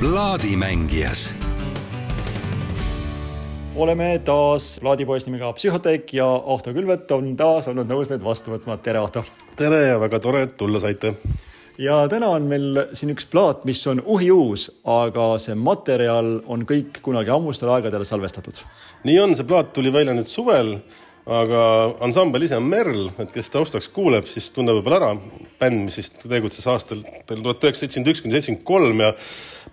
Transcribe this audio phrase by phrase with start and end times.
[0.00, 1.34] plaadimängijas
[3.76, 8.78] oleme taas plaadipoes nimega Psühhoteek ja Ahto Külvet on taas olnud nõus meid vastu võtma.
[8.80, 9.24] tere, Ahto!
[9.56, 11.12] tere ja väga tore, et tulla saite.
[11.78, 17.02] ja täna on meil siin üks plaat, mis on uhiuus, aga see materjal on kõik
[17.04, 18.64] kunagi ammustel aegadel salvestatud.
[19.04, 20.78] nii on, see plaat tuli välja nüüd suvel
[21.30, 21.62] aga
[22.02, 25.10] ansambel ise on Merl, et kes taustaks kuuleb, siis tunneb võib-olla ära.
[25.60, 29.12] bänd, mis siis tegutses aastal tuhat üheksasada seitsekümmend üks kuni seitsekümmend kolm ja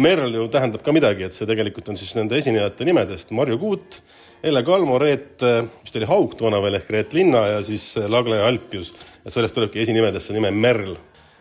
[0.00, 4.00] Merl ju tähendab ka midagi, et see tegelikult on siis nende esinejate nimedest Marju Kuut,
[4.44, 5.40] Elle Kalmo, Reet,
[5.84, 8.92] vist oli Haug toona veel ehk Reet Linna ja siis Lagle ja Alpius.
[9.24, 10.96] et sellest tulebki esinimedesse nime Merl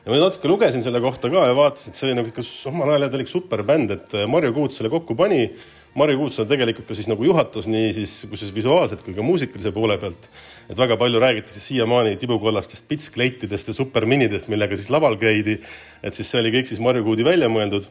[0.05, 2.93] ja ma natuke lugesin selle kohta ka ja vaatasin, et see oli nagu ikka omal
[2.93, 5.47] ajal täielik superbänd, et Marju Kuut selle kokku pani
[5.93, 9.99] Marju Kuutsaar tegelikult ka siis nagu juhatas nii siis kusjuures visuaalselt kui ka muusikalise poole
[10.01, 10.29] pealt.
[10.69, 15.59] et väga palju räägitakse siiamaani tibukollastest pitskleitidest ja superminidest, millega siis laval käidi.
[16.03, 17.85] et siis see oli kõik siis Marju Kuudi välja mõeldud.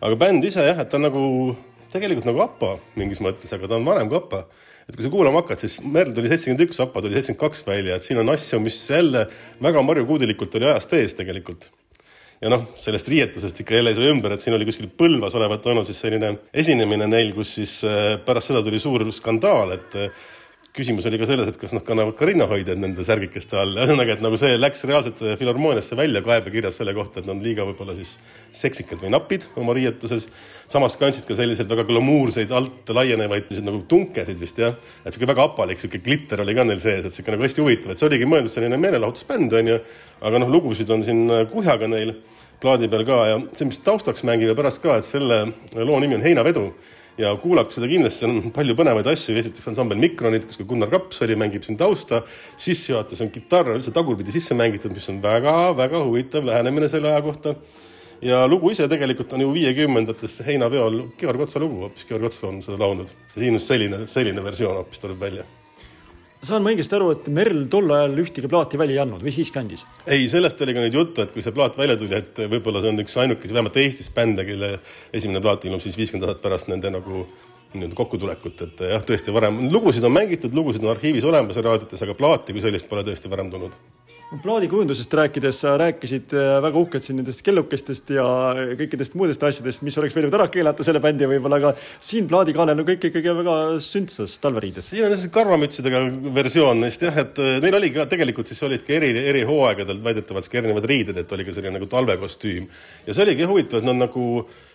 [0.00, 1.56] aga bänd ise jah, et ta on nagu
[1.92, 4.46] tegelikult nagu APA mingis mõttes, aga ta on vanem kui APA.
[4.88, 8.00] et kui sa kuulama hakkad, siis Merl tuli seitsekümmend üks, APA tuli seitsekümmend kaks välja,
[8.00, 9.28] et siin on asju, mis jälle
[9.60, 11.68] väga Marju Kuudilikult oli ajast ees tegelikult
[12.42, 15.66] ja noh, sellest riietusest ikka jälle ei saa ümber, et siin oli kuskil Põlvas olevat
[15.70, 19.98] olnud siis selline esinemine neil, kus siis äh, pärast seda tuli suur skandaal, et
[20.72, 24.22] küsimus oli ka selles, et kas nad kannavad ka rinnahoidjaid nende särgikeste all, ühesõnaga, et
[24.24, 28.14] nagu see läks reaalselt filharmooniasse välja kaebekirjas selle kohta, et nad on liiga võib-olla siis
[28.56, 30.30] seksikad või napid oma riietuses.
[30.72, 34.72] samas kandsid ka selliseid väga glamuurseid alt laienevaid nagu tunkesid vist jah,
[35.04, 37.92] et sihuke väga apalik, sihuke glitter oli ka neil sees, et sihuke nagu hästi huvitav,
[37.92, 39.76] et see oligi mõeldud selline meelelahutusbänd onju,
[40.24, 42.14] aga noh, lugusid on siin kuhjaga neil
[42.62, 43.20] plaadi peal ka.
[43.28, 45.44] Ja see, mis taustaks mängib ja pärast ka, et selle
[45.76, 46.70] loo nimi on Heinavedu
[47.18, 51.36] ja kuulake seda kindlasti, on palju põnevaid asju, esiteks ansambel Mikronid, kus ka Gunnar Kapsali
[51.38, 52.22] mängib siin tausta,
[52.56, 57.54] sissejuhatus on kitarr üldse tagurpidi sisse mängitud, mis on väga-väga huvitav lähenemine selle aja kohta.
[58.22, 62.62] ja lugu ise tegelikult on ju viiekümnendates heinaveol Georg Otsa lugu, hoopis Georg Ots on
[62.62, 63.10] seda laulnud.
[63.34, 65.44] siin just selline, selline versioon hoopis tuleb välja
[66.42, 69.60] saan ma õigesti aru, et Merl tol ajal ühtegi plaati välja ei andnud või siiski
[69.60, 69.84] andis?
[70.06, 72.92] ei, sellest oli ka nüüd juttu, et kui see plaat välja tuli, et võib-olla see
[72.92, 74.74] on üks ainukesi, vähemalt Eestis bände, kelle
[75.14, 77.26] esimene plaat ilmub siis viiskümmend aastat pärast nende nagu
[77.72, 82.18] nii-öelda kokkutulekut, et jah, tõesti varem, lugusid on mängitud, lugusid on arhiivis olemas raadiotes, aga
[82.18, 83.78] plaati kui sellist pole tõesti varem tulnud
[84.40, 88.24] plaadikujundusest rääkides sa rääkisid äh, väga uhkelt siin nendest kellukestest ja
[88.78, 92.88] kõikidest muudest asjadest, mis oleks võinud ära keelata selle bändi võib-olla, aga siin plaadikaanel on
[92.88, 94.88] kõik ikkagi väga sündsas talveriides.
[94.92, 96.02] siin on see karvamütsidega
[96.34, 100.00] versioon neist jah, et äh, neil oli ka tegelikult siis olid ka eri, eri hooaegadel
[100.04, 102.68] väidetavalt ka erinevad riided, et oli ka selline nagu talvekostüüm
[103.06, 104.28] ja see oligi huvitav, et nad nagu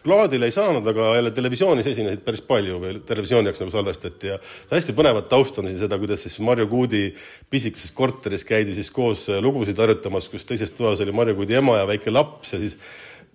[0.08, 4.38] plaadile ei saanud, aga jälle televisioonis esinesid päris palju veel, televisiooni jaoks nagu salvestati ja
[4.72, 7.04] hästi põnevat tausta on siin seda, kuidas siis Marju Kuudi
[7.52, 11.88] pisikeses korteris käidi siis koos lugusid harjutamas, kus teises toas oli Marju Kuudi ema ja
[11.90, 12.78] väike laps ja siis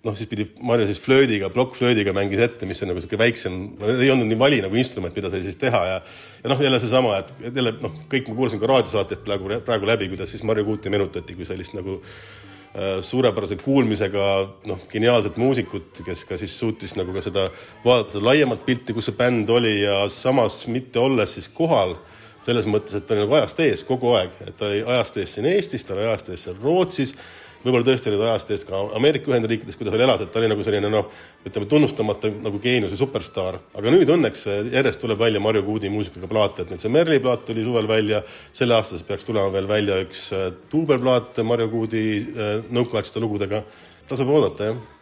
[0.03, 3.59] noh, siis pidi Marju siis flöödiga, plokkflöödiga mängis ette, mis on nagu sihuke väiksem,
[3.93, 5.99] ei olnud nii vali nagu instrument, mida sai siis teha ja
[6.43, 10.09] ja noh, jälle seesama, et jälle noh, kõik ma kuulasin ka raadiosaateid praegu, praegu läbi,
[10.11, 12.52] kuidas siis Marju Kuuti meenutati kui sellist nagu Äh,
[13.01, 14.27] suurepärase kuulmisega
[14.65, 17.49] noh, geniaalset muusikut, kes ka siis suutis nagu ka seda
[17.83, 21.93] vaadata seda laiemat pilti, kus see bänd oli ja samas mitte olles siis kohal
[22.43, 25.37] selles mõttes, et ta oli nagu ajast ees kogu aeg, et ta oli ajast ees
[25.37, 27.15] siin Eestis, ta oli ajast ees seal Rootsis
[27.63, 30.49] võib-olla tõesti olid ajast eest ka Ameerika Ühendriikides, kui ta veel elas, et ta oli
[30.51, 31.07] nagu selline noh,
[31.47, 33.59] ütleme tunnustamata nagu geeniuse superstaar.
[33.79, 37.45] aga nüüd õnneks järjest tuleb välja Marju Kuudi muusikaga plaate, et nüüd see Merli plaat
[37.47, 38.21] tuli suvel välja,
[38.51, 43.63] selle aasta peaks tulema veel välja üks äh, duubelplaat Marju Kuudi äh, nõukaaegsete lugudega.
[44.07, 44.92] tasub oodata, jah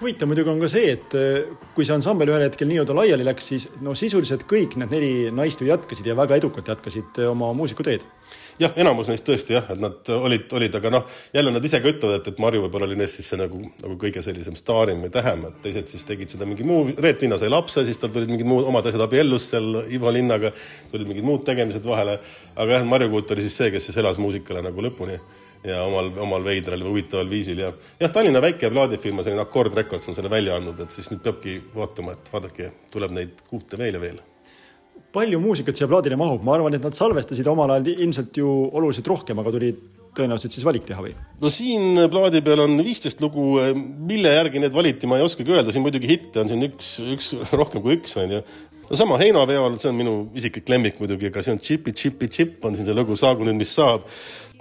[0.00, 3.50] huvitav muidugi on ka see, et äh, kui see ansambel ühel hetkel nii-öelda laiali läks,
[3.52, 8.06] siis no sisuliselt kõik need neli naist ju jätkasid ja väga edukalt jätkasid oma muusikuteed
[8.60, 11.04] jah, enamus neist tõesti jah, et nad olid, olid, aga noh,
[11.34, 13.96] jälle nad ise ka ütlevad, et, et Marju võib-olla oli neist siis see nagu, nagu
[14.00, 17.50] kõige sellisem staarim või tähem, et teised siis tegid seda mingi muu, Reet Linna sai
[17.52, 20.52] lapse, siis tal tulid mingid muud omad asjad, abiellus seal Ivo Linnaga,
[20.92, 22.18] tulid mingid muud tegemised vahele.
[22.54, 25.18] aga jah, Marju Kuut oli siis see, kes siis elas muusikale nagu lõpuni
[25.64, 30.10] ja omal, omal veidral või huvitaval viisil ja jah, Tallinna väike plaadifirma, selline Accord Records
[30.10, 33.96] on selle välja andnud, et siis nüüd peabki vaatama, et vaadake, tuleb neid kuute veel
[33.96, 34.20] ja veel.
[35.14, 39.08] Palju muusikat siia plaadile mahub, ma arvan, et nad salvestasid omal ajal ilmselt ju oluliselt
[39.08, 39.70] rohkem, aga tuli
[40.14, 41.14] tõenäoliselt siis valik teha või?
[41.40, 43.56] no siin plaadi peal on viisteist lugu,
[44.10, 47.32] mille järgi need valiti, ma ei oskagi öelda, siin muidugi hitte on siin üks, üks
[47.54, 48.42] rohkem kui üks onju.
[48.90, 52.66] no sama Heinaveol, see on minu isiklik lemmik muidugi, aga see on Chipi Chipi Chip
[52.66, 54.06] on siin see lugu Saagu nüüd, mis saab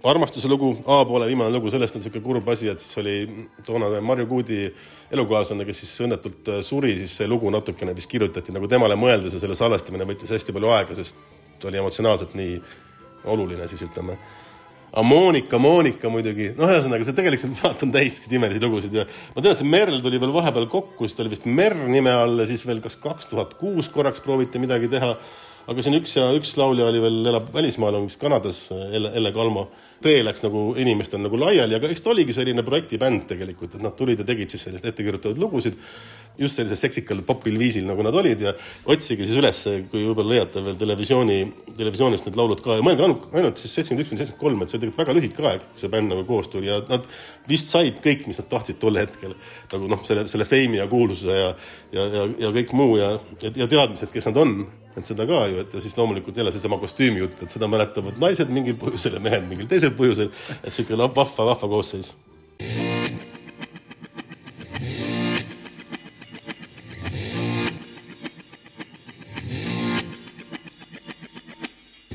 [0.03, 3.15] armastuse lugu, A-poole viimane lugu, sellest on niisugune kurb asi, et siis oli
[3.63, 4.59] toonane Marju Kuudi
[5.15, 9.37] elukaaslane, kes siis õnnetult äh, suri, siis see lugu natukene vist kirjutati nagu temale mõeldes
[9.37, 12.57] ja selle salvestamine võttis hästi palju aega, sest oli emotsionaalselt nii
[13.31, 14.17] oluline siis ütleme.
[14.91, 19.07] aga Monika, Monika muidugi, noh, ühesõnaga see tegelikult, ma vaatan täis siukseid imelisi lugusid ja
[19.35, 22.43] ma tean, see Merl tuli veel vahepeal kokku, siis ta oli vist Merr nime all
[22.43, 25.15] ja siis veel kas kaks tuhat kuus korraks prooviti midagi teha
[25.71, 29.31] aga siin üks ja üks laulja oli veel, elab välismaal, on vist Kanadas, Elle, Elle
[29.35, 29.69] Kalmo.
[30.03, 33.95] tee läks nagu inimestel nagu laiali, aga eks ta oligi selline projektibänd tegelikult, et nad
[33.95, 35.77] tulid ja tegid siis selliseid ettekirjutatud lugusid
[36.37, 38.53] just sellisel seksikal popil viisil, nagu nad olid ja
[38.89, 39.59] otsige siis üles,
[39.91, 41.37] kui võib-olla leiate veel televisiooni,
[41.77, 44.71] televisioonist need laulud ka ja mõelge ainult, ainult siis seitsekümmend üks kuni seitsekümmend kolm, et
[44.71, 47.05] see oli tegelikult väga lühike aeg, see bänd nagu koos tuli ja nad
[47.49, 49.35] vist said kõik, mis nad tahtsid tol hetkel.
[49.73, 51.51] nagu noh, selle, selle feimi ja kuulsuse ja,
[51.93, 54.57] ja, ja, ja kõik muu ja, ja, ja teadmised, kes nad on
[54.97, 58.19] et seda ka ju, et ja siis loomulikult jälle seesama kostüümi jutt, et seda mäletavad
[58.21, 60.31] naised mingil põhjusel ja mehed mingil teisel põhjusel.
[60.63, 62.13] et sihuke vahva, vahva koosseis.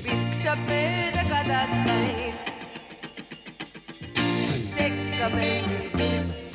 [0.04, 2.52] viksab mööda kadakaid,
[4.74, 6.08] sekkab end tütte.
[6.08, 6.47] kitsa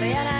[0.00, 0.39] Carrera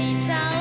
[0.00, 0.59] 你在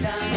[0.00, 0.35] freedom.